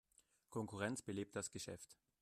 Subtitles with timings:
[0.49, 1.95] Konkurrenz belebt das Geschäft.